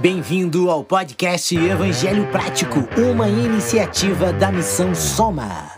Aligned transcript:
Bem-vindo 0.00 0.70
ao 0.70 0.84
podcast 0.84 1.56
Evangelho 1.56 2.24
Prático, 2.30 2.88
uma 2.96 3.28
iniciativa 3.28 4.32
da 4.32 4.52
Missão 4.52 4.94
Soma. 4.94 5.72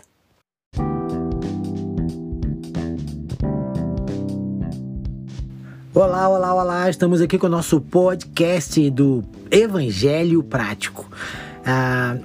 Olá, 5.95 6.29
olá, 6.29 6.55
olá! 6.55 6.91
Estamos 6.91 7.23
aqui 7.23 7.39
com 7.39 7.47
o 7.47 7.51
nosso 7.51 7.81
podcast 7.81 8.91
do 8.91 9.25
Evangelho 9.51 10.43
Prático. 10.43 11.11
Ah, 11.65 12.19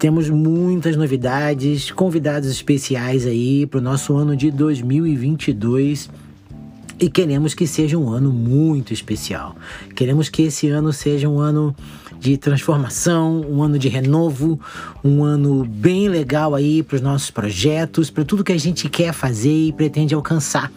temos 0.00 0.28
muitas 0.28 0.96
novidades, 0.96 1.92
convidados 1.92 2.50
especiais 2.50 3.24
aí 3.24 3.68
para 3.68 3.78
o 3.78 3.82
nosso 3.82 4.16
ano 4.16 4.36
de 4.36 4.50
2022 4.50 6.10
e 6.98 7.10
queremos 7.10 7.54
que 7.54 7.66
seja 7.66 7.98
um 7.98 8.08
ano 8.08 8.32
muito 8.32 8.92
especial. 8.92 9.54
Queremos 9.94 10.28
que 10.28 10.42
esse 10.42 10.68
ano 10.68 10.92
seja 10.92 11.28
um 11.28 11.38
ano 11.38 11.74
de 12.18 12.36
transformação, 12.36 13.42
um 13.42 13.62
ano 13.62 13.78
de 13.78 13.88
renovo, 13.88 14.58
um 15.04 15.22
ano 15.22 15.64
bem 15.64 16.08
legal 16.08 16.54
aí 16.54 16.82
para 16.82 16.96
os 16.96 17.02
nossos 17.02 17.30
projetos, 17.30 18.10
para 18.10 18.24
tudo 18.24 18.42
que 18.42 18.52
a 18.52 18.58
gente 18.58 18.88
quer 18.88 19.12
fazer 19.12 19.68
e 19.68 19.72
pretende 19.72 20.14
alcançar. 20.14 20.72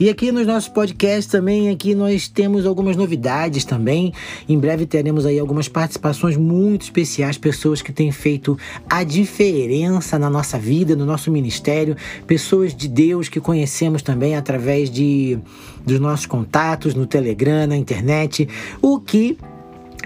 E 0.00 0.08
aqui 0.08 0.30
nos 0.30 0.46
nossos 0.46 0.68
podcasts 0.68 1.26
também, 1.26 1.70
aqui 1.70 1.92
nós 1.92 2.28
temos 2.28 2.64
algumas 2.64 2.96
novidades 2.96 3.64
também. 3.64 4.12
Em 4.48 4.56
breve 4.56 4.86
teremos 4.86 5.26
aí 5.26 5.40
algumas 5.40 5.66
participações 5.66 6.36
muito 6.36 6.82
especiais, 6.82 7.36
pessoas 7.36 7.82
que 7.82 7.92
têm 7.92 8.12
feito 8.12 8.56
a 8.88 9.02
diferença 9.02 10.16
na 10.16 10.30
nossa 10.30 10.56
vida, 10.56 10.94
no 10.94 11.04
nosso 11.04 11.32
ministério, 11.32 11.96
pessoas 12.28 12.76
de 12.76 12.86
Deus 12.86 13.28
que 13.28 13.40
conhecemos 13.40 14.00
também 14.00 14.36
através 14.36 14.88
de 14.88 15.36
dos 15.84 15.98
nossos 15.98 16.26
contatos 16.26 16.94
no 16.94 17.04
Telegram, 17.04 17.66
na 17.66 17.76
internet, 17.76 18.48
o 18.80 19.00
que 19.00 19.36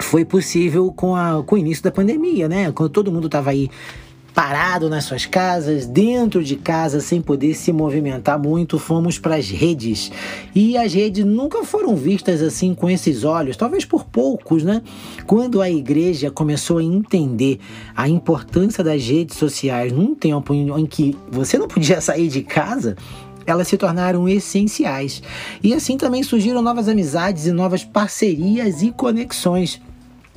foi 0.00 0.24
possível 0.24 0.90
com, 0.90 1.14
a, 1.14 1.42
com 1.44 1.56
o 1.56 1.58
início 1.58 1.84
da 1.84 1.90
pandemia, 1.90 2.48
né? 2.48 2.72
Quando 2.72 2.88
todo 2.88 3.12
mundo 3.12 3.26
estava 3.26 3.50
aí 3.50 3.68
parado 4.34 4.88
nas 4.88 5.04
suas 5.04 5.26
casas, 5.26 5.86
dentro 5.86 6.42
de 6.42 6.56
casa, 6.56 7.00
sem 7.00 7.20
poder 7.20 7.54
se 7.54 7.72
movimentar 7.72 8.38
muito, 8.38 8.78
fomos 8.78 9.18
para 9.18 9.36
as 9.36 9.48
redes. 9.48 10.10
E 10.54 10.76
as 10.76 10.94
redes 10.94 11.24
nunca 11.24 11.64
foram 11.64 11.94
vistas 11.94 12.42
assim 12.42 12.74
com 12.74 12.88
esses 12.88 13.24
olhos, 13.24 13.56
talvez 13.56 13.84
por 13.84 14.04
poucos, 14.04 14.62
né? 14.62 14.82
Quando 15.26 15.60
a 15.60 15.70
igreja 15.70 16.30
começou 16.30 16.78
a 16.78 16.82
entender 16.82 17.60
a 17.94 18.08
importância 18.08 18.82
das 18.82 19.06
redes 19.06 19.36
sociais 19.36 19.92
num 19.92 20.14
tempo 20.14 20.54
em, 20.54 20.86
que 20.86 21.16
você 21.30 21.58
não 21.58 21.68
podia 21.68 22.00
sair 22.02 22.28
de 22.28 22.42
casa, 22.42 22.96
elas 23.46 23.68
se 23.68 23.76
tornaram 23.76 24.28
essenciais. 24.28 25.22
E 25.62 25.74
assim 25.74 25.96
também 25.96 26.22
surgiram 26.22 26.62
novas 26.62 26.88
amizades 26.88 27.46
e 27.46 27.52
novas 27.52 27.84
parcerias 27.84 28.82
e 28.82 28.90
conexões. 28.90 29.80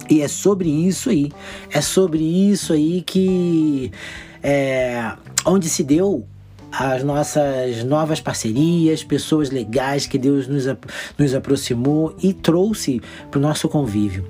E 0.10 0.22
é 0.22 0.28
sobre 0.28 0.70
isso 0.70 1.10
aí, 1.10 1.32
é 1.72 1.82
sobre 1.82 2.24
isso 2.24 2.74
aí 2.74 3.02
que 3.02 3.92
é, 4.44 5.14
onde 5.46 5.70
se 5.70 5.84
deu 5.84 6.28
as 6.72 7.04
nossas 7.04 7.84
novas 7.84 8.20
parcerias, 8.20 9.04
pessoas 9.04 9.50
legais 9.50 10.06
que 10.06 10.18
Deus 10.18 10.48
nos, 10.48 10.66
nos 11.18 11.34
aproximou 11.34 12.16
e 12.22 12.34
trouxe 12.34 13.02
para 13.32 13.38
o 13.38 13.42
nosso 13.42 13.70
convívio. 13.70 14.28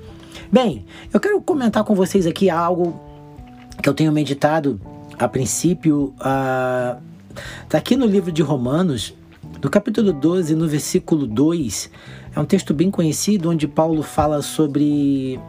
Bem, 0.50 0.86
eu 1.12 1.18
quero 1.18 1.40
comentar 1.40 1.82
com 1.82 1.94
vocês 1.94 2.26
aqui 2.26 2.48
algo 2.48 3.00
que 3.82 3.88
eu 3.88 3.94
tenho 3.94 4.12
meditado 4.12 4.80
a 5.18 5.26
princípio. 5.26 6.14
Está 6.16 6.98
uh, 7.72 7.76
aqui 7.76 7.96
no 7.96 8.06
livro 8.06 8.30
de 8.30 8.42
Romanos, 8.42 9.12
no 9.66 9.70
capítulo 9.70 10.12
12, 10.12 10.54
no 10.54 10.68
versículo 10.68 11.26
2. 11.26 11.90
É 12.36 12.38
um 12.38 12.44
texto 12.44 12.72
bem 12.72 12.88
conhecido 12.88 13.50
onde 13.50 13.66
Paulo 13.66 14.00
fala 14.00 14.40
sobre 14.40 15.40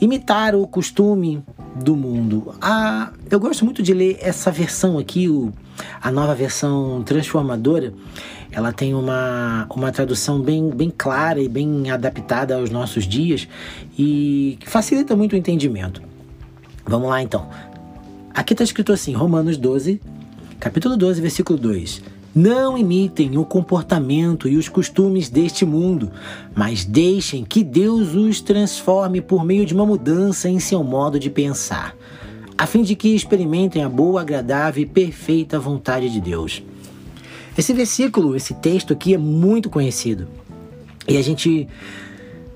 imitar 0.00 0.54
o 0.54 0.64
costume 0.64 1.42
do 1.74 1.96
mundo. 1.96 2.54
Ah, 2.60 3.12
eu 3.28 3.40
gosto 3.40 3.64
muito 3.64 3.82
de 3.82 3.92
ler 3.92 4.16
essa 4.20 4.52
versão 4.52 4.96
aqui, 4.96 5.28
o, 5.28 5.52
a 6.00 6.12
nova 6.12 6.36
versão 6.36 7.02
transformadora. 7.02 7.92
Ela 8.52 8.72
tem 8.72 8.94
uma, 8.94 9.66
uma 9.74 9.90
tradução 9.90 10.40
bem, 10.40 10.70
bem 10.70 10.92
clara 10.96 11.40
e 11.40 11.48
bem 11.48 11.90
adaptada 11.90 12.54
aos 12.54 12.70
nossos 12.70 13.08
dias 13.08 13.48
e 13.98 14.56
facilita 14.64 15.16
muito 15.16 15.32
o 15.32 15.36
entendimento. 15.36 16.00
Vamos 16.86 17.08
lá 17.08 17.20
então. 17.20 17.48
Aqui 18.32 18.54
está 18.54 18.62
escrito 18.62 18.92
assim, 18.92 19.14
Romanos 19.14 19.56
12, 19.56 20.00
capítulo 20.60 20.96
12, 20.96 21.20
versículo 21.20 21.58
2. 21.58 22.14
Não 22.36 22.76
imitem 22.76 23.38
o 23.38 23.46
comportamento 23.46 24.46
e 24.46 24.58
os 24.58 24.68
costumes 24.68 25.30
deste 25.30 25.64
mundo, 25.64 26.10
mas 26.54 26.84
deixem 26.84 27.42
que 27.42 27.64
Deus 27.64 28.14
os 28.14 28.42
transforme 28.42 29.22
por 29.22 29.42
meio 29.42 29.64
de 29.64 29.72
uma 29.72 29.86
mudança 29.86 30.46
em 30.46 30.60
seu 30.60 30.84
modo 30.84 31.18
de 31.18 31.30
pensar, 31.30 31.96
a 32.58 32.66
fim 32.66 32.82
de 32.82 32.94
que 32.94 33.14
experimentem 33.14 33.82
a 33.82 33.88
boa, 33.88 34.20
agradável 34.20 34.82
e 34.82 34.86
perfeita 34.86 35.58
vontade 35.58 36.10
de 36.10 36.20
Deus. 36.20 36.62
Esse 37.56 37.72
versículo, 37.72 38.36
esse 38.36 38.52
texto 38.52 38.92
aqui 38.92 39.14
é 39.14 39.18
muito 39.18 39.70
conhecido. 39.70 40.28
E 41.08 41.16
a 41.16 41.22
gente 41.22 41.66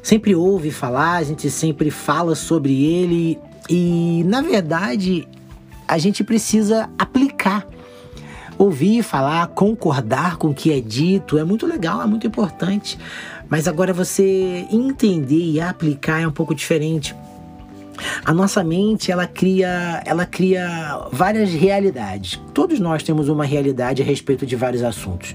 sempre 0.03 0.35
ouve 0.35 0.71
falar, 0.71 1.17
a 1.17 1.25
gente 1.25 1.49
sempre 1.49 1.91
fala 1.91 2.35
sobre 2.35 2.85
ele 2.85 3.39
e, 3.67 4.25
na 4.27 4.43
verdade, 4.43 5.27
a 5.89 5.97
gente 5.97 6.23
precisa 6.23 6.91
aplicar 6.99 7.67
ouvir 8.61 9.03
falar, 9.03 9.47
concordar 9.49 10.37
com 10.37 10.49
o 10.49 10.55
que 10.55 10.71
é 10.71 10.81
dito 10.81 11.39
é 11.39 11.45
muito 11.45 11.67
legal, 11.67 12.03
é 12.03 12.07
muito 12.07 12.27
importante. 12.27 12.99
Mas 13.49 13.67
agora 13.67 13.93
você 13.93 14.67
entender 14.71 15.53
e 15.53 15.61
aplicar 15.61 16.21
é 16.21 16.29
um 16.29 16.31
pouco 16.31 16.55
diferente. 16.55 17.17
A 18.25 18.33
nossa 18.33 18.63
mente, 18.63 19.11
ela 19.11 19.27
cria, 19.27 20.03
ela 20.05 20.27
cria 20.27 21.09
várias 21.13 21.51
realidades. 21.53 22.41
Todos 22.55 22.79
nós 22.79 23.03
temos 23.03 23.29
uma 23.29 23.45
realidade 23.45 24.03
a 24.03 24.05
respeito 24.05 24.47
de 24.47 24.57
vários 24.57 24.83
assuntos. 24.83 25.35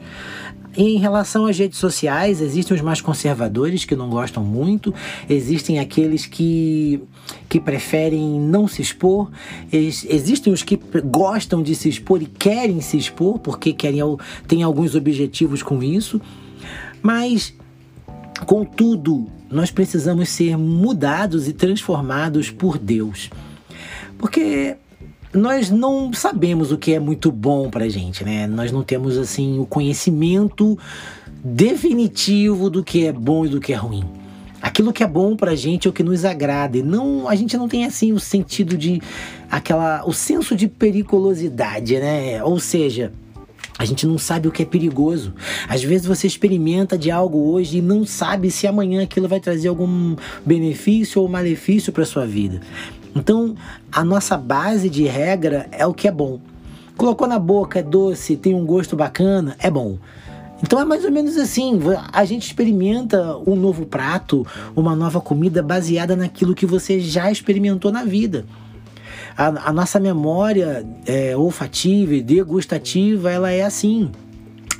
Em 0.77 0.97
relação 0.97 1.45
às 1.45 1.57
redes 1.57 1.79
sociais, 1.79 2.41
existem 2.41 2.75
os 2.75 2.81
mais 2.81 2.99
conservadores 2.99 3.85
que 3.85 3.95
não 3.95 4.09
gostam 4.09 4.43
muito, 4.43 4.93
existem 5.29 5.79
aqueles 5.79 6.25
que, 6.25 7.01
que 7.47 7.61
preferem 7.61 8.41
não 8.41 8.67
se 8.67 8.81
expor, 8.81 9.31
existem 9.71 10.51
os 10.51 10.63
que 10.63 10.77
gostam 11.05 11.63
de 11.63 11.73
se 11.75 11.87
expor 11.87 12.21
e 12.21 12.25
querem 12.25 12.81
se 12.81 12.97
expor 12.97 13.39
porque 13.39 13.71
querem 13.71 14.01
têm 14.49 14.63
alguns 14.63 14.95
objetivos 14.95 15.63
com 15.63 15.81
isso. 15.81 16.19
Mas, 17.01 17.53
contudo, 18.45 19.27
nós 19.49 19.71
precisamos 19.71 20.29
ser 20.29 20.57
mudados 20.57 21.47
e 21.47 21.53
transformados 21.53 22.49
por 22.49 22.77
Deus. 22.77 23.29
Porque 24.17 24.75
nós 25.33 25.69
não 25.69 26.11
sabemos 26.13 26.71
o 26.71 26.77
que 26.77 26.93
é 26.93 26.99
muito 26.99 27.31
bom 27.31 27.69
pra 27.69 27.89
gente, 27.89 28.23
né? 28.23 28.47
Nós 28.47 28.71
não 28.71 28.83
temos 28.83 29.17
assim 29.17 29.59
o 29.59 29.65
conhecimento 29.65 30.77
definitivo 31.43 32.69
do 32.69 32.83
que 32.83 33.05
é 33.05 33.11
bom 33.11 33.45
e 33.45 33.49
do 33.49 33.59
que 33.59 33.73
é 33.73 33.75
ruim. 33.75 34.03
Aquilo 34.61 34.91
que 34.91 35.03
é 35.03 35.07
bom 35.07 35.35
pra 35.35 35.53
gente 35.53 35.87
é 35.87 35.89
o 35.89 35.93
que 35.93 36.01
nos 36.01 36.25
agrada. 36.25 36.77
E 36.77 36.81
não, 36.81 37.27
a 37.29 37.35
gente 37.35 37.55
não 37.55 37.67
tem 37.67 37.85
assim 37.85 38.11
o 38.13 38.19
sentido 38.19 38.75
de 38.75 39.01
aquela 39.51 40.03
o 40.05 40.13
senso 40.13 40.55
de 40.55 40.67
periculosidade, 40.67 41.99
né? 41.99 42.43
Ou 42.43 42.59
seja, 42.59 43.11
a 43.77 43.83
gente 43.83 44.07
não 44.07 44.17
sabe 44.17 44.47
o 44.47 44.51
que 44.51 44.63
é 44.63 44.65
perigoso. 44.65 45.33
Às 45.67 45.83
vezes 45.83 46.07
você 46.07 46.27
experimenta 46.27 46.97
de 46.97 47.11
algo 47.11 47.51
hoje 47.51 47.79
e 47.79 47.81
não 47.81 48.05
sabe 48.05 48.49
se 48.49 48.65
amanhã 48.65 49.03
aquilo 49.03 49.27
vai 49.27 49.39
trazer 49.39 49.67
algum 49.67 50.15
benefício 50.45 51.21
ou 51.21 51.27
malefício 51.27 51.91
para 51.91 52.05
sua 52.05 52.25
vida. 52.25 52.61
Então, 53.13 53.55
a 53.91 54.03
nossa 54.03 54.37
base 54.37 54.89
de 54.89 55.03
regra 55.03 55.67
é 55.71 55.85
o 55.85 55.93
que 55.93 56.07
é 56.07 56.11
bom. 56.11 56.39
Colocou 56.95 57.27
na 57.27 57.37
boca, 57.37 57.79
é 57.79 57.83
doce, 57.83 58.37
tem 58.37 58.53
um 58.53 58.65
gosto 58.65 58.95
bacana, 58.95 59.55
é 59.59 59.69
bom. 59.69 59.97
Então 60.63 60.79
é 60.79 60.85
mais 60.85 61.03
ou 61.03 61.11
menos 61.11 61.37
assim, 61.37 61.79
a 62.13 62.23
gente 62.23 62.47
experimenta 62.47 63.37
um 63.45 63.55
novo 63.55 63.85
prato, 63.85 64.47
uma 64.73 64.95
nova 64.95 65.19
comida 65.19 65.61
baseada 65.61 66.15
naquilo 66.15 66.55
que 66.55 66.65
você 66.65 66.99
já 66.99 67.29
experimentou 67.29 67.91
na 67.91 68.05
vida. 68.05 68.45
A, 69.37 69.69
a 69.69 69.73
nossa 69.73 69.99
memória 69.99 70.85
é, 71.05 71.35
olfativa 71.35 72.13
e 72.13 72.21
degustativa, 72.21 73.31
ela 73.31 73.51
é 73.51 73.63
assim. 73.63 74.11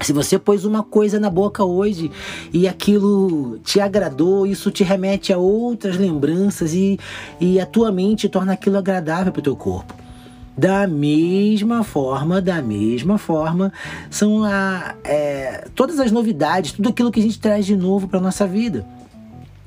Se 0.02 0.14
você 0.14 0.38
pôs 0.38 0.66
uma 0.66 0.84
coisa 0.84 1.20
na 1.20 1.30
boca 1.30 1.64
hoje 1.64 2.12
e 2.54 2.68
aquilo 2.68 3.60
te 3.60 3.80
agradou, 3.80 4.46
isso 4.46 4.70
te 4.70 4.84
remete 4.84 5.34
a 5.34 5.38
outras 5.38 5.98
lembranças 5.98 6.74
e, 6.74 7.00
e 7.40 7.60
a 7.60 7.66
tua 7.66 7.92
mente 7.92 8.30
torna 8.30 8.54
aquilo 8.54 8.78
agradável 8.78 9.32
para 9.32 9.40
o 9.40 9.44
teu 9.44 9.56
corpo. 9.56 9.94
Da 10.58 10.88
mesma 10.88 11.84
forma, 11.84 12.42
da 12.42 12.62
mesma 12.62 13.18
forma, 13.18 13.74
são 14.10 14.44
a, 14.44 14.96
é, 15.04 15.68
todas 15.76 16.00
as 16.00 16.12
novidades, 16.12 16.72
tudo 16.72 16.90
aquilo 16.90 17.12
que 17.12 17.20
a 17.20 17.24
gente 17.24 17.40
traz 17.40 17.66
de 17.66 17.76
novo 17.76 18.08
para 18.08 18.22
nossa 18.22 18.48
vida. 18.48 18.86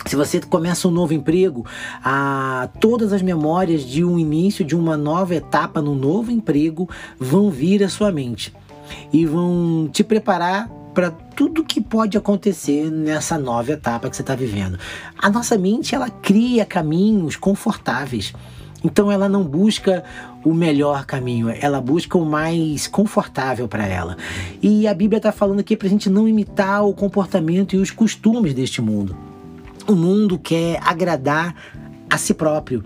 Se 0.09 0.17
você 0.17 0.41
começa 0.41 0.89
um 0.89 0.91
novo 0.91 1.13
emprego, 1.13 1.67
a, 2.03 2.71
todas 2.81 3.13
as 3.13 3.21
memórias 3.21 3.83
de 3.83 4.03
um 4.03 4.19
início, 4.19 4.65
de 4.65 4.75
uma 4.75 4.97
nova 4.97 5.35
etapa 5.35 5.83
no 5.83 5.95
novo 5.95 6.31
emprego 6.31 6.89
vão 7.19 7.51
vir 7.51 7.85
à 7.85 7.91
sua 7.91 8.11
mente 8.11 8.55
e 9.13 9.27
vão 9.27 9.87
te 9.93 10.03
preparar 10.03 10.67
para 10.95 11.11
tudo 11.11 11.63
que 11.63 11.79
pode 11.79 12.17
acontecer 12.17 12.91
nessa 12.91 13.37
nova 13.37 13.73
etapa 13.73 14.09
que 14.09 14.17
você 14.17 14.23
está 14.23 14.35
vivendo. 14.35 14.79
A 15.19 15.29
nossa 15.29 15.59
mente 15.59 15.95
ela 15.95 16.09
cria 16.09 16.65
caminhos 16.65 17.37
confortáveis. 17.37 18.33
Então 18.83 19.13
ela 19.13 19.29
não 19.29 19.45
busca 19.45 20.03
o 20.43 20.55
melhor 20.55 21.05
caminho, 21.05 21.51
ela 21.51 21.83
busca 21.83 22.17
o 22.17 22.25
mais 22.25 22.87
confortável 22.87 23.69
para 23.69 23.87
ela. 23.87 24.17
E 24.63 24.89
a 24.89 24.95
Bíblia 24.95 25.19
está 25.19 25.33
falando 25.33 25.61
aqui 25.61 25.77
para 25.77 25.87
a 25.87 25.91
gente 25.91 26.09
não 26.09 26.27
imitar 26.27 26.83
o 26.87 26.95
comportamento 26.95 27.77
e 27.77 27.79
os 27.79 27.91
costumes 27.91 28.55
deste 28.55 28.81
mundo. 28.81 29.28
O 29.89 29.95
mundo 29.95 30.39
quer 30.39 30.79
agradar 30.85 31.55
a 32.11 32.19
si 32.19 32.35
próprio. 32.35 32.85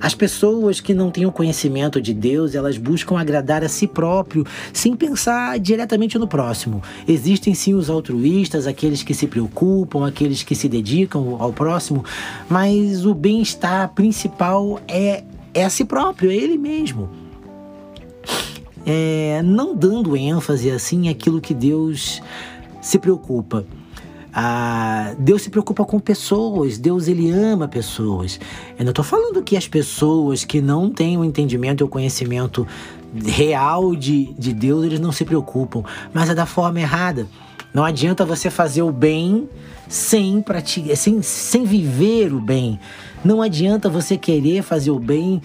As 0.00 0.14
pessoas 0.14 0.80
que 0.80 0.94
não 0.94 1.10
têm 1.10 1.26
o 1.26 1.32
conhecimento 1.32 2.00
de 2.00 2.14
Deus, 2.14 2.54
elas 2.54 2.78
buscam 2.78 3.18
agradar 3.18 3.64
a 3.64 3.68
si 3.68 3.88
próprio, 3.88 4.46
sem 4.72 4.94
pensar 4.94 5.58
diretamente 5.58 6.16
no 6.18 6.28
próximo. 6.28 6.80
Existem 7.06 7.52
sim 7.52 7.74
os 7.74 7.90
altruístas, 7.90 8.68
aqueles 8.68 9.02
que 9.02 9.12
se 9.12 9.26
preocupam, 9.26 10.06
aqueles 10.06 10.44
que 10.44 10.54
se 10.54 10.68
dedicam 10.68 11.36
ao 11.40 11.52
próximo, 11.52 12.04
mas 12.48 13.04
o 13.04 13.12
bem-estar 13.12 13.92
principal 13.92 14.80
é, 14.86 15.24
é 15.52 15.64
a 15.64 15.68
si 15.68 15.84
próprio, 15.84 16.30
é 16.30 16.36
ele 16.36 16.56
mesmo. 16.56 17.10
É, 18.86 19.42
não 19.44 19.74
dando 19.74 20.16
ênfase 20.16 20.70
assim 20.70 21.08
àquilo 21.08 21.40
que 21.40 21.52
Deus 21.52 22.22
se 22.80 23.00
preocupa. 23.00 23.66
Ah, 24.38 25.14
Deus 25.18 25.40
se 25.40 25.48
preocupa 25.48 25.82
com 25.82 25.98
pessoas, 25.98 26.76
Deus 26.76 27.08
ele 27.08 27.30
ama 27.30 27.66
pessoas. 27.66 28.38
Eu 28.78 28.84
não 28.84 28.90
estou 28.90 29.02
falando 29.02 29.42
que 29.42 29.56
as 29.56 29.66
pessoas 29.66 30.44
que 30.44 30.60
não 30.60 30.90
têm 30.90 31.16
o 31.16 31.24
entendimento 31.24 31.82
e 31.82 31.84
o 31.84 31.88
conhecimento 31.88 32.66
real 33.24 33.96
de, 33.96 34.34
de 34.34 34.52
Deus, 34.52 34.84
eles 34.84 35.00
não 35.00 35.10
se 35.10 35.24
preocupam, 35.24 35.82
mas 36.12 36.28
é 36.28 36.34
da 36.34 36.44
forma 36.44 36.78
errada. 36.78 37.26
Não 37.72 37.82
adianta 37.82 38.26
você 38.26 38.50
fazer 38.50 38.82
o 38.82 38.92
bem 38.92 39.48
sem 39.88 40.42
praticar, 40.42 40.94
sem, 40.98 41.22
sem 41.22 41.64
viver 41.64 42.34
o 42.34 42.38
bem. 42.38 42.78
Não 43.24 43.40
adianta 43.40 43.88
você 43.88 44.18
querer 44.18 44.62
fazer 44.62 44.90
o 44.90 44.98
bem 44.98 45.40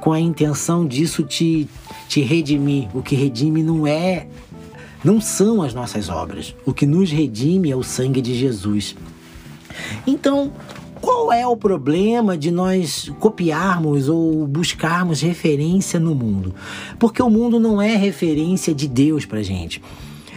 com 0.00 0.12
a 0.12 0.20
intenção 0.20 0.86
disso 0.86 1.24
te, 1.24 1.68
te 2.08 2.20
redimir. 2.20 2.88
O 2.94 3.02
que 3.02 3.16
redime 3.16 3.60
não 3.60 3.88
é 3.88 4.28
não 5.06 5.20
são 5.20 5.62
as 5.62 5.72
nossas 5.72 6.08
obras. 6.08 6.52
O 6.66 6.74
que 6.74 6.84
nos 6.84 7.12
redime 7.12 7.70
é 7.70 7.76
o 7.76 7.82
sangue 7.84 8.20
de 8.20 8.34
Jesus. 8.34 8.96
Então, 10.04 10.50
qual 11.00 11.32
é 11.32 11.46
o 11.46 11.56
problema 11.56 12.36
de 12.36 12.50
nós 12.50 13.12
copiarmos 13.20 14.08
ou 14.08 14.44
buscarmos 14.48 15.20
referência 15.20 16.00
no 16.00 16.12
mundo? 16.12 16.52
Porque 16.98 17.22
o 17.22 17.30
mundo 17.30 17.60
não 17.60 17.80
é 17.80 17.94
referência 17.94 18.74
de 18.74 18.88
Deus 18.88 19.24
para 19.24 19.44
gente. 19.44 19.80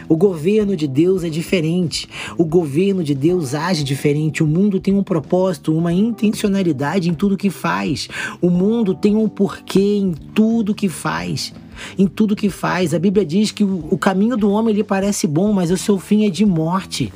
O 0.09 0.17
governo 0.17 0.75
de 0.75 0.88
Deus 0.88 1.23
é 1.23 1.29
diferente. 1.29 2.09
O 2.35 2.44
governo 2.44 3.03
de 3.03 3.13
Deus 3.13 3.53
age 3.53 3.83
diferente. 3.83 4.44
O 4.44 4.47
mundo 4.47 4.79
tem 4.79 4.94
um 4.94 5.03
propósito, 5.03 5.77
uma 5.77 5.94
intencionalidade 5.94 7.09
em 7.09 7.13
tudo 7.13 7.38
que 7.38 7.51
faz. 7.51 8.09
O 8.41 8.50
mundo 8.50 8.95
tem 8.95 9.15
um 9.15 9.29
porquê 9.29 9.97
em 9.97 10.13
tudo 10.33 10.73
que 10.73 10.89
faz 10.89 11.53
em 11.97 12.07
tudo 12.07 12.35
que 12.35 12.50
faz. 12.50 12.94
A 12.94 13.00
Bíblia 13.00 13.25
diz 13.25 13.51
que 13.51 13.63
o, 13.63 13.97
caminho 13.97 14.35
do 14.35 14.50
homem 14.50 14.75
lhe 14.75 14.83
parece 14.83 15.25
bom, 15.25 15.53
mas 15.53 15.71
o 15.71 15.77
seu 15.77 15.97
fim 15.97 16.25
é 16.25 16.29
de 16.29 16.45
morte. 16.45 17.13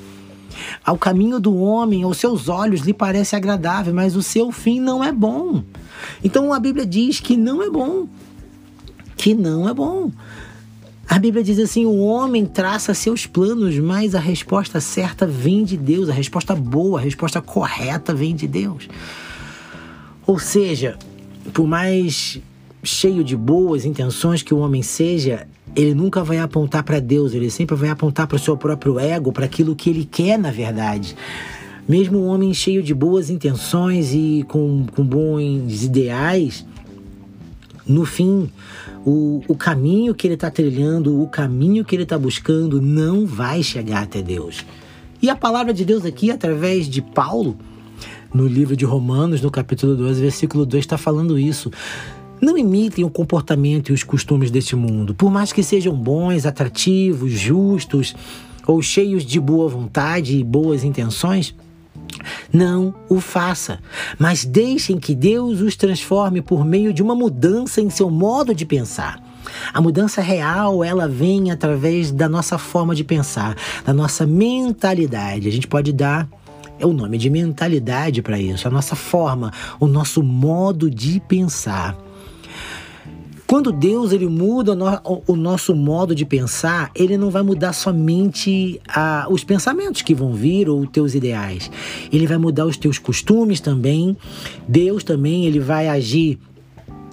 Ao 0.86 0.98
caminho 0.98 1.40
do 1.40 1.56
homem, 1.58 2.04
aos 2.04 2.18
seus 2.18 2.48
olhos 2.48 2.82
lhe 2.82 2.94
parece 2.94 3.36
agradável, 3.36 3.94
mas 3.94 4.16
o 4.16 4.24
seu 4.24 4.52
fim 4.52 4.80
não 4.80 5.04
é 5.04 5.12
bom. 5.12 5.64
Então 6.24 6.54
a 6.54 6.60
Bíblia 6.60 6.86
diz 6.86 7.20
que 7.20 7.36
não 7.36 7.62
é 7.62 7.70
bom. 7.70 8.08
Que 9.18 9.34
não 9.34 9.68
é 9.68 9.74
bom. 9.74 10.12
A 11.08 11.20
Bíblia 11.20 11.44
diz 11.44 11.60
assim: 11.60 11.86
o 11.86 12.00
homem 12.00 12.46
traça 12.46 12.94
seus 12.94 13.26
planos, 13.26 13.78
mas 13.80 14.16
a 14.16 14.20
resposta 14.20 14.80
certa 14.80 15.28
vem 15.28 15.64
de 15.64 15.78
Deus, 15.78 16.10
a 16.10 16.14
resposta 16.14 16.56
boa, 16.56 17.00
a 17.00 17.04
resposta 17.04 17.42
correta 17.42 18.14
vem 18.14 18.36
de 18.36 18.48
Deus. 18.48 18.88
Ou 20.26 20.40
seja, 20.40 20.98
por 21.54 21.68
mais 21.68 22.40
cheio 22.82 23.24
de 23.24 23.36
boas 23.36 23.86
intenções 23.86 24.42
que 24.42 24.54
o 24.54 24.60
homem 24.60 24.82
seja, 24.82 25.48
ele 25.76 25.94
nunca 25.94 26.24
vai 26.24 26.40
apontar 26.40 26.84
para 26.84 27.00
Deus, 27.00 27.34
ele 27.34 27.50
sempre 27.50 27.76
vai 27.76 27.90
apontar 27.90 28.28
para 28.28 28.36
o 28.36 28.40
seu 28.40 28.56
próprio 28.56 29.00
ego, 29.00 29.32
para 29.32 29.46
aquilo 29.46 29.76
que 29.76 29.90
ele 29.90 30.06
quer 30.06 30.38
na 30.38 30.52
verdade. 30.52 31.16
Mesmo 31.88 32.20
um 32.20 32.28
homem 32.28 32.54
cheio 32.54 32.82
de 32.82 32.94
boas 32.94 33.30
intenções 33.30 34.14
e 34.14 34.46
com, 34.48 34.86
com 34.96 35.04
bons 35.04 35.84
ideais, 35.84 36.66
no 37.86 38.06
fim, 38.06 38.50
o, 39.06 39.42
o 39.48 39.56
caminho 39.56 40.16
que 40.16 40.28
ele 40.28 40.36
está 40.36 40.50
trilhando, 40.50 41.22
o 41.22 41.28
caminho 41.28 41.84
que 41.84 41.96
ele 41.96 42.04
está 42.04 42.18
buscando, 42.18 42.82
não 42.82 43.26
vai 43.26 43.62
chegar 43.62 44.04
até 44.04 44.22
Deus. 44.22 44.66
E 45.22 45.30
a 45.30 45.36
palavra 45.36 45.74
de 45.74 45.86
Deus 45.86 46.06
aqui, 46.06 46.32
através 46.32 46.88
de 46.88 47.02
Paulo, 47.02 47.58
no 48.34 48.48
livro 48.48 48.76
de 48.76 48.86
Romanos, 48.86 49.42
no 49.42 49.52
capítulo 49.52 49.96
12, 49.96 50.22
versículo 50.22 50.66
2, 50.66 50.84
está 50.84 50.98
falando 50.98 51.38
isso. 51.38 51.72
Não 52.42 52.58
imitem 52.58 53.06
o 53.06 53.10
comportamento 53.10 53.90
e 53.90 53.94
os 53.94 54.04
costumes 54.04 54.52
deste 54.52 54.76
mundo, 54.76 55.14
por 55.14 55.32
mais 55.32 55.54
que 55.54 55.64
sejam 55.64 55.96
bons, 55.96 56.46
atrativos, 56.46 57.32
justos 57.32 58.14
ou 58.68 58.82
cheios 58.82 59.26
de 59.26 59.40
boa 59.40 59.70
vontade 59.70 60.38
e 60.38 60.44
boas 60.44 60.84
intenções. 60.84 61.56
Não 62.52 62.94
o 63.10 63.20
faça, 63.20 63.80
mas 64.18 64.46
deixem 64.46 64.98
que 64.98 65.16
Deus 65.16 65.62
os 65.62 65.76
transforme 65.76 66.42
por 66.42 66.66
meio 66.66 66.94
de 66.94 67.02
uma 67.02 67.16
mudança 67.16 67.82
em 67.82 67.90
seu 67.90 68.10
modo 68.10 68.54
de 68.54 68.66
pensar. 68.66 69.22
A 69.74 69.82
mudança 69.82 70.22
real, 70.22 70.84
ela 70.84 71.08
vem 71.08 71.52
através 71.52 72.12
da 72.12 72.30
nossa 72.30 72.58
forma 72.58 72.96
de 72.96 73.04
pensar, 73.04 73.56
da 73.86 73.94
nossa 73.94 74.26
mentalidade. 74.26 75.48
A 75.48 75.52
gente 75.52 75.68
pode 75.68 75.92
dar 75.92 76.28
é 76.80 76.86
o 76.86 76.94
nome 76.94 77.18
de 77.18 77.30
mentalidade 77.30 78.22
para 78.22 78.40
isso, 78.40 78.68
a 78.68 78.72
nossa 78.72 78.96
forma, 78.96 79.54
o 79.80 79.88
nosso 79.88 80.24
modo 80.24 80.90
de 80.90 81.22
pensar. 81.22 81.96
Quando 83.54 83.72
Deus 83.72 84.12
ele 84.12 84.26
muda 84.26 84.76
o, 85.28 85.36
nosso 85.36 85.76
modo 85.76 86.16
de 86.16 86.26
pensar, 86.26 86.90
ele 86.96 87.20
não 87.20 87.30
vai 87.30 87.44
mudar 87.44 87.72
somente 87.72 88.82
os 89.30 89.44
pensamentos 89.44 90.02
que 90.02 90.16
vão 90.16 90.34
vir 90.34 90.68
ou 90.68 90.80
os 90.80 90.90
teus 90.90 91.14
ideais. 91.14 91.70
Ele 92.12 92.26
vai 92.26 92.40
mudar 92.40 92.66
os 92.66 92.78
teus 92.78 92.98
costumes 92.98 93.60
também. 93.60 94.18
Deus 94.68 95.04
também 95.04 95.46
ele 95.46 95.60
vai 95.60 95.88
agir 95.88 96.40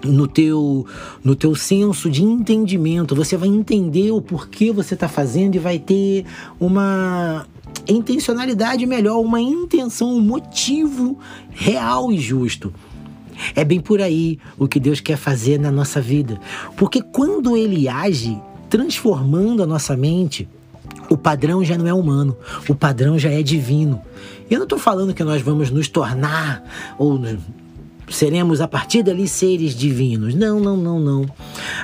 no 0.03 0.27
teu 0.27 0.87
no 1.23 1.37
teu 1.37 1.55
senso 1.55 2.09
de 2.09 2.23
entendimento. 2.23 3.15
Você 3.15 3.37
vai 3.37 3.51
entender 3.51 4.11
o 4.11 4.23
porquê 4.23 4.73
você 4.73 4.95
está 4.95 5.11
fazendo 5.11 5.57
e 5.57 5.59
vai 5.59 5.79
ter 5.79 6.25
uma 6.59 7.47
intencionalidade 7.87 8.87
melhor, 8.87 9.21
uma 9.21 9.43
intenção, 9.43 10.15
um 10.15 10.23
motivo 10.23 11.19
real 11.51 12.11
e 12.11 12.19
justo. 12.19 12.73
É 13.55 13.65
bem 13.65 13.81
por 13.81 14.01
aí 14.01 14.39
o 14.59 14.69
que 14.69 14.81
Deus 14.81 15.01
quer 15.01 15.17
fazer 15.17 15.59
na 15.59 15.71
nossa 15.71 16.01
vida. 16.01 16.41
Porque 16.77 17.03
quando 17.03 17.57
Ele 17.57 17.89
age 17.89 18.41
transformando 18.69 19.63
a 19.63 19.67
nossa 19.67 19.97
mente, 19.97 20.49
o 21.09 21.17
padrão 21.17 21.65
já 21.65 21.77
não 21.77 21.87
é 21.87 21.93
humano, 21.93 22.37
o 22.69 22.75
padrão 22.75 23.19
já 23.19 23.31
é 23.31 23.43
divino. 23.43 24.01
Eu 24.49 24.59
não 24.59 24.65
estou 24.65 24.79
falando 24.79 25.15
que 25.15 25.25
nós 25.25 25.43
vamos 25.43 25.71
nos 25.71 25.89
tornar 25.89 26.63
ou 26.99 27.19
seremos 28.11 28.61
a 28.61 28.69
partir 28.69 29.03
dali 29.03 29.27
seres 29.27 29.75
divinos. 29.75 30.35
Não, 30.35 30.61
não, 30.61 30.77
não, 30.77 30.99
não. 30.99 31.27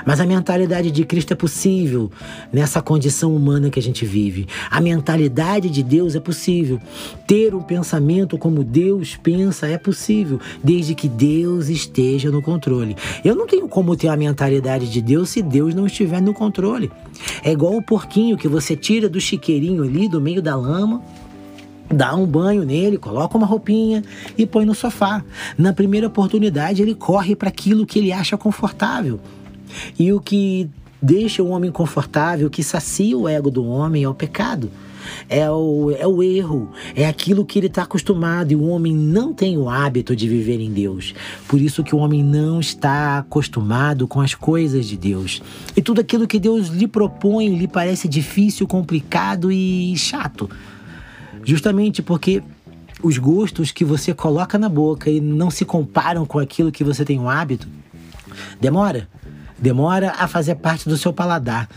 Mas 0.05 0.19
a 0.19 0.25
mentalidade 0.25 0.91
de 0.91 1.05
Cristo 1.05 1.31
é 1.31 1.35
possível 1.35 2.11
nessa 2.51 2.81
condição 2.81 3.35
humana 3.35 3.69
que 3.69 3.79
a 3.79 3.81
gente 3.81 4.05
vive. 4.05 4.47
A 4.69 4.79
mentalidade 4.81 5.69
de 5.69 5.81
Deus 5.81 6.15
é 6.15 6.19
possível. 6.19 6.79
Ter 7.25 7.55
um 7.55 7.61
pensamento 7.61 8.37
como 8.37 8.63
Deus 8.63 9.15
pensa 9.15 9.67
é 9.67 9.77
possível, 9.77 10.39
desde 10.63 10.93
que 10.93 11.07
Deus 11.07 11.69
esteja 11.69 12.29
no 12.29 12.41
controle. 12.41 12.95
Eu 13.23 13.35
não 13.35 13.47
tenho 13.47 13.67
como 13.67 13.95
ter 13.95 14.09
a 14.09 14.17
mentalidade 14.17 14.91
de 14.91 15.01
Deus 15.01 15.29
se 15.29 15.41
Deus 15.41 15.73
não 15.73 15.87
estiver 15.87 16.21
no 16.21 16.33
controle. 16.33 16.91
É 17.43 17.51
igual 17.51 17.75
o 17.75 17.81
porquinho 17.81 18.37
que 18.37 18.47
você 18.47 18.75
tira 18.75 19.09
do 19.09 19.19
chiqueirinho 19.19 19.83
ali, 19.83 20.07
do 20.07 20.21
meio 20.21 20.41
da 20.41 20.55
lama 20.55 21.01
dá 21.89 22.15
um 22.15 22.25
banho 22.25 22.63
nele, 22.63 22.97
coloca 22.97 23.37
uma 23.37 23.47
roupinha 23.47 24.03
e 24.37 24.45
põe 24.45 24.65
no 24.65 24.75
sofá. 24.75 25.23
Na 25.57 25.73
primeira 25.73 26.07
oportunidade, 26.07 26.81
ele 26.81 26.95
corre 26.95 27.35
para 27.35 27.49
aquilo 27.49 27.85
que 27.85 27.99
ele 27.99 28.11
acha 28.11 28.37
confortável. 28.37 29.19
E 29.97 30.11
o 30.11 30.19
que 30.19 30.69
deixa 31.01 31.43
o 31.43 31.49
homem 31.49 31.71
confortável, 31.71 32.47
o 32.47 32.49
que 32.49 32.63
sacia 32.63 33.17
o 33.17 33.27
ego 33.27 33.51
do 33.51 33.65
homem 33.65 34.03
é 34.03 34.09
o 34.09 34.13
pecado. 34.13 34.69
É 35.29 35.49
o, 35.49 35.91
é 35.91 36.05
o 36.05 36.21
erro, 36.21 36.69
é 36.93 37.07
aquilo 37.07 37.45
que 37.45 37.57
ele 37.57 37.67
está 37.67 37.83
acostumado 37.83 38.51
e 38.51 38.57
o 38.57 38.67
homem 38.67 38.93
não 38.93 39.33
tem 39.33 39.57
o 39.57 39.69
hábito 39.69 40.13
de 40.13 40.27
viver 40.27 40.59
em 40.59 40.69
Deus. 40.69 41.15
Por 41.47 41.61
isso 41.61 41.81
que 41.81 41.95
o 41.95 41.99
homem 41.99 42.21
não 42.21 42.59
está 42.59 43.19
acostumado 43.19 44.05
com 44.05 44.19
as 44.19 44.35
coisas 44.35 44.85
de 44.85 44.97
Deus. 44.97 45.41
E 45.77 45.81
tudo 45.81 46.01
aquilo 46.01 46.27
que 46.27 46.37
Deus 46.37 46.67
lhe 46.67 46.87
propõe 46.87 47.57
lhe 47.57 47.69
parece 47.69 48.05
difícil, 48.05 48.67
complicado 48.67 49.49
e 49.49 49.95
chato. 49.95 50.49
Justamente 51.47 52.01
porque 52.01 52.43
os 53.01 53.17
gostos 53.17 53.71
que 53.71 53.85
você 53.85 54.13
coloca 54.13 54.57
na 54.57 54.67
boca 54.67 55.09
e 55.09 55.21
não 55.21 55.49
se 55.49 55.63
comparam 55.63 56.25
com 56.25 56.39
aquilo 56.39 56.73
que 56.73 56.83
você 56.83 57.05
tem 57.05 57.17
um 57.17 57.29
hábito, 57.29 57.69
demora. 58.59 59.07
Demora 59.57 60.11
a 60.19 60.27
fazer 60.27 60.55
parte 60.55 60.89
do 60.89 60.97
seu 60.97 61.13
paladar. 61.13 61.69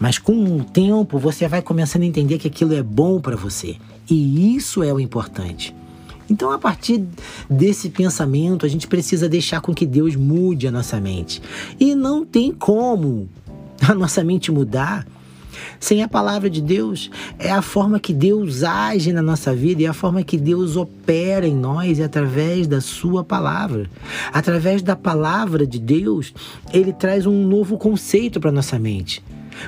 Mas 0.00 0.16
com 0.16 0.42
o 0.56 0.64
tempo 0.64 1.18
você 1.18 1.46
vai 1.46 1.60
começando 1.60 2.04
a 2.04 2.06
entender 2.06 2.38
que 2.38 2.48
aquilo 2.48 2.74
é 2.74 2.82
bom 2.82 3.20
para 3.20 3.36
você. 3.36 3.76
E 4.08 4.56
isso 4.56 4.82
é 4.82 4.90
o 4.90 4.98
importante. 4.98 5.76
Então, 6.30 6.50
a 6.50 6.58
partir 6.58 7.04
desse 7.48 7.90
pensamento, 7.90 8.64
a 8.64 8.70
gente 8.70 8.86
precisa 8.86 9.28
deixar 9.28 9.60
com 9.60 9.74
que 9.74 9.84
Deus 9.84 10.16
mude 10.16 10.66
a 10.66 10.70
nossa 10.70 10.98
mente. 10.98 11.42
E 11.78 11.94
não 11.94 12.24
tem 12.24 12.52
como 12.52 13.28
a 13.86 13.94
nossa 13.94 14.24
mente 14.24 14.50
mudar 14.50 15.06
sem 15.78 16.02
a 16.02 16.08
palavra 16.08 16.48
de 16.48 16.60
Deus. 16.60 17.10
É 17.38 17.50
a 17.50 17.62
forma 17.62 18.00
que 18.00 18.12
Deus 18.12 18.62
age 18.62 19.12
na 19.12 19.22
nossa 19.22 19.54
vida 19.54 19.82
e 19.82 19.86
a 19.86 19.92
forma 19.92 20.22
que 20.22 20.36
Deus 20.36 20.76
opera 20.76 21.46
em 21.46 21.54
nós 21.54 22.00
é 22.00 22.04
através 22.04 22.66
da 22.66 22.80
Sua 22.80 23.24
palavra. 23.24 23.90
Através 24.32 24.82
da 24.82 24.96
palavra 24.96 25.66
de 25.66 25.78
Deus, 25.78 26.32
Ele 26.72 26.92
traz 26.92 27.26
um 27.26 27.46
novo 27.46 27.78
conceito 27.78 28.40
para 28.40 28.52
nossa 28.52 28.78
mente. 28.78 29.22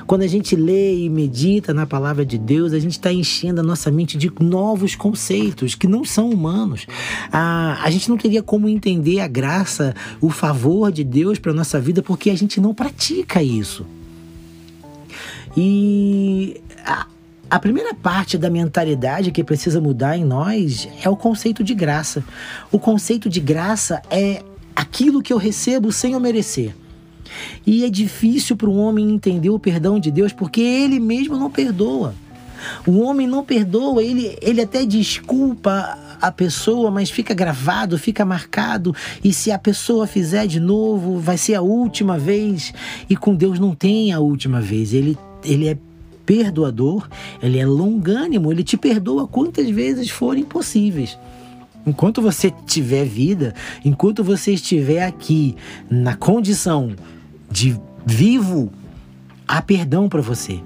Quando 0.07 0.21
a 0.23 0.27
gente 0.27 0.55
lê 0.55 0.95
e 0.95 1.09
medita 1.09 1.73
na 1.73 1.85
palavra 1.85 2.25
de 2.25 2.37
Deus, 2.37 2.73
a 2.73 2.79
gente 2.79 2.93
está 2.93 3.11
enchendo 3.11 3.61
a 3.61 3.63
nossa 3.63 3.91
mente 3.91 4.17
de 4.17 4.31
novos 4.39 4.95
conceitos 4.95 5.75
que 5.75 5.87
não 5.87 6.03
são 6.03 6.29
humanos. 6.29 6.87
Ah, 7.31 7.79
a 7.81 7.89
gente 7.89 8.09
não 8.09 8.17
teria 8.17 8.41
como 8.41 8.69
entender 8.69 9.19
a 9.19 9.27
graça, 9.27 9.93
o 10.19 10.29
favor 10.29 10.91
de 10.91 11.03
Deus 11.03 11.39
para 11.39 11.53
nossa 11.53 11.79
vida 11.79 12.01
porque 12.01 12.29
a 12.29 12.35
gente 12.35 12.59
não 12.59 12.73
pratica 12.73 13.43
isso. 13.43 13.85
E 15.55 16.61
a, 16.85 17.07
a 17.49 17.59
primeira 17.59 17.93
parte 17.93 18.37
da 18.37 18.49
mentalidade 18.49 19.31
que 19.31 19.43
precisa 19.43 19.81
mudar 19.81 20.17
em 20.17 20.23
nós 20.23 20.87
é 21.03 21.09
o 21.09 21.15
conceito 21.15 21.63
de 21.63 21.73
graça. 21.73 22.23
O 22.71 22.79
conceito 22.79 23.29
de 23.29 23.39
graça 23.39 24.01
é 24.09 24.41
aquilo 24.75 25.21
que 25.21 25.33
eu 25.33 25.37
recebo 25.37 25.91
sem 25.91 26.13
eu 26.13 26.19
merecer. 26.19 26.73
E 27.65 27.83
é 27.83 27.89
difícil 27.89 28.55
para 28.55 28.69
um 28.69 28.79
homem 28.79 29.09
entender 29.09 29.49
o 29.49 29.59
perdão 29.59 29.99
de 29.99 30.11
Deus 30.11 30.33
porque 30.33 30.61
ele 30.61 30.99
mesmo 30.99 31.37
não 31.37 31.49
perdoa. 31.49 32.13
O 32.85 32.99
homem 32.99 33.27
não 33.27 33.43
perdoa, 33.43 34.03
ele, 34.03 34.37
ele 34.41 34.61
até 34.61 34.85
desculpa 34.85 35.97
a 36.21 36.31
pessoa, 36.31 36.91
mas 36.91 37.09
fica 37.09 37.33
gravado, 37.33 37.97
fica 37.97 38.23
marcado. 38.23 38.95
E 39.23 39.33
se 39.33 39.51
a 39.51 39.57
pessoa 39.57 40.05
fizer 40.05 40.45
de 40.45 40.59
novo, 40.59 41.19
vai 41.19 41.37
ser 41.37 41.55
a 41.55 41.61
última 41.61 42.17
vez. 42.17 42.73
E 43.09 43.15
com 43.15 43.35
Deus 43.35 43.59
não 43.59 43.73
tem 43.73 44.13
a 44.13 44.19
última 44.19 44.61
vez. 44.61 44.93
Ele, 44.93 45.17
ele 45.43 45.67
é 45.67 45.77
perdoador, 46.25 47.09
ele 47.41 47.57
é 47.59 47.65
longânimo, 47.65 48.51
ele 48.51 48.63
te 48.63 48.77
perdoa 48.77 49.27
quantas 49.27 49.69
vezes 49.69 50.09
forem 50.09 50.43
possíveis. 50.43 51.17
Enquanto 51.85 52.21
você 52.21 52.53
tiver 52.65 53.05
vida, 53.05 53.55
enquanto 53.83 54.23
você 54.23 54.53
estiver 54.53 55.03
aqui 55.03 55.55
na 55.89 56.15
condição 56.15 56.95
de 57.49 57.79
vivo, 58.05 58.71
há 59.47 59.61
perdão 59.61 60.07
para 60.07 60.21
você. 60.21 60.59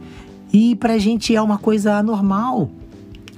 E 0.52 0.76
para 0.76 0.94
a 0.94 0.98
gente 0.98 1.36
é 1.36 1.42
uma 1.42 1.58
coisa 1.58 1.96
anormal 1.96 2.70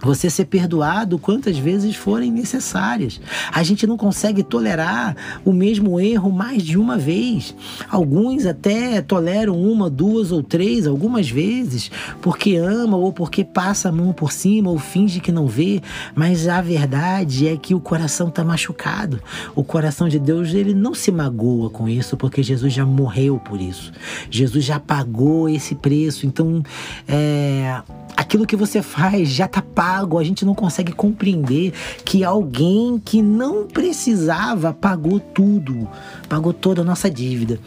você 0.01 0.29
ser 0.29 0.45
perdoado 0.45 1.17
quantas 1.17 1.57
vezes 1.57 1.95
forem 1.95 2.31
necessárias. 2.31 3.19
A 3.51 3.63
gente 3.63 3.87
não 3.87 3.97
consegue 3.97 4.43
tolerar 4.43 5.15
o 5.43 5.51
mesmo 5.51 5.99
erro 5.99 6.31
mais 6.31 6.63
de 6.63 6.77
uma 6.77 6.97
vez. 6.97 7.55
Alguns 7.89 8.45
até 8.45 9.01
toleram 9.01 9.59
uma, 9.59 9.89
duas 9.89 10.31
ou 10.31 10.43
três, 10.43 10.87
algumas 10.87 11.29
vezes, 11.29 11.91
porque 12.21 12.55
ama 12.55 12.97
ou 12.97 13.11
porque 13.11 13.43
passa 13.43 13.89
a 13.89 13.91
mão 13.91 14.13
por 14.13 14.31
cima 14.31 14.69
ou 14.69 14.77
finge 14.77 15.19
que 15.19 15.31
não 15.31 15.47
vê, 15.47 15.81
mas 16.15 16.47
a 16.47 16.61
verdade 16.61 17.47
é 17.47 17.57
que 17.57 17.73
o 17.73 17.79
coração 17.79 18.27
está 18.27 18.43
machucado. 18.43 19.21
O 19.55 19.63
coração 19.63 20.07
de 20.07 20.19
Deus 20.19 20.53
ele 20.53 20.73
não 20.73 20.93
se 20.93 21.11
magoa 21.11 21.69
com 21.69 21.87
isso, 21.87 22.15
porque 22.17 22.43
Jesus 22.43 22.73
já 22.73 22.85
morreu 22.85 23.39
por 23.39 23.59
isso. 23.59 23.91
Jesus 24.29 24.63
já 24.63 24.79
pagou 24.79 25.49
esse 25.49 25.75
preço. 25.75 26.25
Então, 26.25 26.63
é 27.07 27.81
aquilo 28.17 28.47
que 28.47 28.55
você 28.55 28.81
faz 28.81 29.29
já 29.29 29.47
tá 29.47 29.61
pago. 29.88 30.20
A 30.20 30.24
gente 30.24 30.46
não 30.46 30.53
consegue 30.53 30.91
compreender 30.91 31.74
que 32.03 32.24
alguém 32.24 33.01
que 33.03 33.22
não 33.22 33.65
precisava 33.65 34.74
pagou 34.74 35.20
tudo, 35.20 35.88
pagou 36.27 36.51
toda 36.51 36.82
a 36.82 36.86
nossa 36.86 37.10
dívida. 37.10 37.58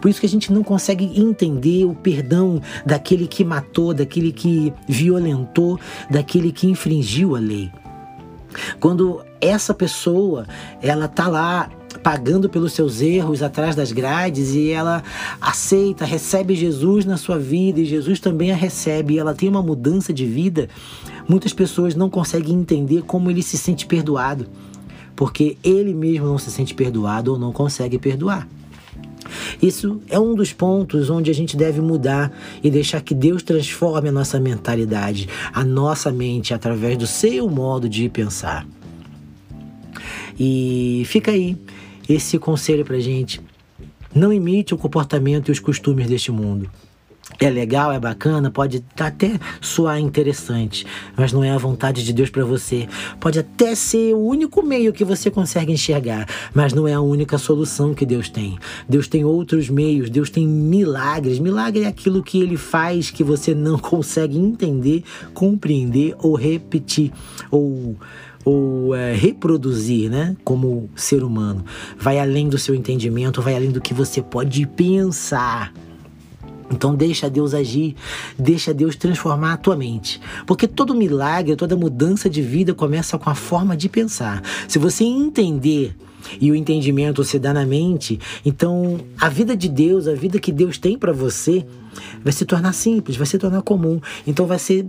Por 0.00 0.08
isso 0.10 0.20
que 0.20 0.26
a 0.26 0.28
gente 0.28 0.52
não 0.52 0.62
consegue 0.62 1.20
entender 1.20 1.84
o 1.84 1.94
perdão 1.94 2.60
daquele 2.84 3.26
que 3.26 3.44
matou, 3.44 3.92
daquele 3.92 4.32
que 4.32 4.72
violentou, 4.88 5.78
daquele 6.10 6.50
que 6.50 6.66
infringiu 6.66 7.36
a 7.36 7.38
lei. 7.38 7.70
Quando 8.80 9.22
essa 9.40 9.74
pessoa, 9.74 10.46
ela 10.80 11.06
tá 11.06 11.28
lá 11.28 11.68
pagando 12.06 12.48
pelos 12.48 12.72
seus 12.72 13.00
erros 13.00 13.42
atrás 13.42 13.74
das 13.74 13.90
grades 13.90 14.54
e 14.54 14.70
ela 14.70 15.02
aceita, 15.40 16.04
recebe 16.04 16.54
Jesus 16.54 17.04
na 17.04 17.16
sua 17.16 17.36
vida 17.36 17.80
e 17.80 17.84
Jesus 17.84 18.20
também 18.20 18.52
a 18.52 18.54
recebe 18.54 19.14
e 19.14 19.18
ela 19.18 19.34
tem 19.34 19.48
uma 19.48 19.60
mudança 19.60 20.12
de 20.12 20.24
vida, 20.24 20.68
muitas 21.28 21.52
pessoas 21.52 21.96
não 21.96 22.08
conseguem 22.08 22.54
entender 22.54 23.02
como 23.02 23.28
ele 23.28 23.42
se 23.42 23.58
sente 23.58 23.86
perdoado, 23.86 24.46
porque 25.16 25.58
ele 25.64 25.92
mesmo 25.92 26.26
não 26.26 26.38
se 26.38 26.48
sente 26.48 26.74
perdoado 26.74 27.32
ou 27.32 27.38
não 27.40 27.50
consegue 27.50 27.98
perdoar. 27.98 28.46
Isso 29.60 30.00
é 30.08 30.20
um 30.20 30.36
dos 30.36 30.52
pontos 30.52 31.10
onde 31.10 31.28
a 31.28 31.34
gente 31.34 31.56
deve 31.56 31.80
mudar 31.80 32.32
e 32.62 32.70
deixar 32.70 33.00
que 33.00 33.16
Deus 33.16 33.42
transforme 33.42 34.10
a 34.10 34.12
nossa 34.12 34.38
mentalidade, 34.38 35.28
a 35.52 35.64
nossa 35.64 36.12
mente, 36.12 36.54
através 36.54 36.96
do 36.96 37.06
seu 37.08 37.50
modo 37.50 37.88
de 37.88 38.08
pensar. 38.08 38.64
E 40.38 41.02
fica 41.06 41.32
aí 41.32 41.56
esse 42.08 42.38
conselho 42.38 42.84
pra 42.84 42.98
gente. 42.98 43.40
Não 44.14 44.32
imite 44.32 44.74
o 44.74 44.78
comportamento 44.78 45.48
e 45.48 45.52
os 45.52 45.60
costumes 45.60 46.06
deste 46.06 46.32
mundo. 46.32 46.70
É 47.40 47.50
legal, 47.50 47.92
é 47.92 47.98
bacana, 47.98 48.50
pode 48.50 48.82
até 48.98 49.32
soar 49.60 49.98
interessante, 49.98 50.86
mas 51.16 51.32
não 51.32 51.42
é 51.42 51.50
a 51.50 51.58
vontade 51.58 52.04
de 52.04 52.12
Deus 52.12 52.30
para 52.30 52.44
você. 52.44 52.88
Pode 53.20 53.38
até 53.38 53.74
ser 53.74 54.14
o 54.14 54.20
único 54.20 54.62
meio 54.62 54.92
que 54.92 55.04
você 55.04 55.28
consegue 55.28 55.72
enxergar, 55.72 56.26
mas 56.54 56.72
não 56.72 56.86
é 56.86 56.94
a 56.94 57.00
única 57.00 57.36
solução 57.36 57.92
que 57.92 58.06
Deus 58.06 58.28
tem. 58.28 58.56
Deus 58.88 59.08
tem 59.08 59.24
outros 59.24 59.68
meios, 59.68 60.08
Deus 60.08 60.30
tem 60.30 60.46
milagres. 60.46 61.40
Milagre 61.40 61.82
é 61.82 61.88
aquilo 61.88 62.22
que 62.22 62.40
ele 62.40 62.56
faz 62.56 63.10
que 63.10 63.24
você 63.24 63.54
não 63.54 63.76
consegue 63.78 64.38
entender, 64.38 65.02
compreender 65.34 66.14
ou 66.20 66.36
repetir 66.36 67.12
ou 67.50 67.96
ou 68.46 68.94
é, 68.94 69.12
reproduzir, 69.12 70.08
né, 70.08 70.36
como 70.44 70.88
ser 70.94 71.24
humano. 71.24 71.64
Vai 71.98 72.20
além 72.20 72.48
do 72.48 72.56
seu 72.56 72.76
entendimento, 72.76 73.42
vai 73.42 73.56
além 73.56 73.72
do 73.72 73.80
que 73.80 73.92
você 73.92 74.22
pode 74.22 74.64
pensar. 74.68 75.74
Então 76.70 76.94
deixa 76.94 77.28
Deus 77.28 77.52
agir, 77.52 77.96
deixa 78.38 78.72
Deus 78.72 78.94
transformar 78.94 79.54
a 79.54 79.56
tua 79.56 79.74
mente. 79.74 80.20
Porque 80.46 80.68
todo 80.68 80.94
milagre, 80.94 81.56
toda 81.56 81.76
mudança 81.76 82.30
de 82.30 82.40
vida 82.40 82.72
começa 82.72 83.18
com 83.18 83.28
a 83.28 83.34
forma 83.34 83.76
de 83.76 83.88
pensar. 83.88 84.40
Se 84.68 84.78
você 84.78 85.02
entender 85.02 85.96
e 86.40 86.48
o 86.52 86.54
entendimento 86.54 87.24
se 87.24 87.40
dá 87.40 87.52
na 87.52 87.66
mente, 87.66 88.20
então 88.44 89.00
a 89.20 89.28
vida 89.28 89.56
de 89.56 89.68
Deus, 89.68 90.06
a 90.06 90.14
vida 90.14 90.38
que 90.38 90.52
Deus 90.52 90.78
tem 90.78 90.96
para 90.96 91.12
você, 91.12 91.66
vai 92.22 92.32
se 92.32 92.44
tornar 92.44 92.72
simples, 92.74 93.16
vai 93.16 93.26
se 93.26 93.38
tornar 93.38 93.62
comum. 93.62 94.00
Então 94.24 94.46
vai 94.46 94.58
ser 94.60 94.86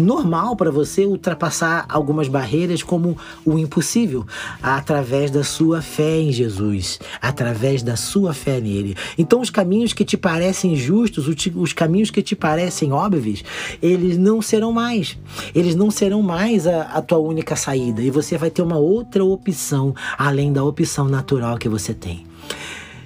normal 0.00 0.56
para 0.56 0.70
você 0.70 1.04
ultrapassar 1.04 1.86
algumas 1.88 2.28
barreiras 2.28 2.82
como 2.82 3.16
o 3.44 3.58
impossível 3.58 4.26
através 4.62 5.30
da 5.30 5.44
sua 5.44 5.82
fé 5.82 6.20
em 6.20 6.32
Jesus, 6.32 6.98
através 7.20 7.82
da 7.82 7.96
sua 7.96 8.32
fé 8.32 8.60
nele. 8.60 8.96
Então 9.16 9.40
os 9.40 9.50
caminhos 9.50 9.92
que 9.92 10.04
te 10.04 10.16
parecem 10.16 10.76
justos, 10.76 11.26
os 11.54 11.72
caminhos 11.72 12.10
que 12.10 12.22
te 12.22 12.34
parecem 12.34 12.92
óbvios, 12.92 13.42
eles 13.82 14.16
não 14.16 14.40
serão 14.40 14.72
mais. 14.72 15.18
Eles 15.54 15.74
não 15.74 15.90
serão 15.90 16.22
mais 16.22 16.66
a, 16.66 16.82
a 16.82 17.02
tua 17.02 17.18
única 17.18 17.56
saída 17.56 18.02
e 18.02 18.10
você 18.10 18.36
vai 18.38 18.50
ter 18.50 18.62
uma 18.62 18.78
outra 18.78 19.24
opção 19.24 19.94
além 20.16 20.52
da 20.52 20.64
opção 20.64 21.08
natural 21.08 21.58
que 21.58 21.68
você 21.68 21.92
tem. 21.94 22.26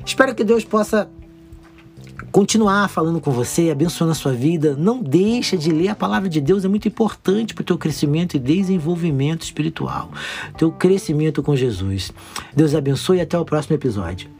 Espero 0.04 0.34
que 0.34 0.44
Deus 0.44 0.64
possa 0.64 1.08
continuar 2.32 2.88
falando 2.88 3.20
com 3.20 3.30
você, 3.30 3.70
abençoando 3.70 4.12
a 4.12 4.14
sua 4.14 4.32
vida. 4.32 4.74
Não 4.76 5.02
deixa 5.02 5.56
de 5.56 5.70
ler 5.70 5.88
a 5.88 5.94
palavra 5.94 6.28
de 6.28 6.40
Deus, 6.40 6.64
é 6.64 6.68
muito 6.68 6.88
importante 6.88 7.54
para 7.54 7.62
o 7.62 7.64
teu 7.64 7.76
crescimento 7.76 8.34
e 8.34 8.40
desenvolvimento 8.40 9.42
espiritual, 9.42 10.10
teu 10.56 10.72
crescimento 10.72 11.42
com 11.42 11.54
Jesus. 11.54 12.10
Deus 12.56 12.74
abençoe 12.74 13.18
e 13.18 13.20
até 13.20 13.38
o 13.38 13.44
próximo 13.44 13.76
episódio. 13.76 14.30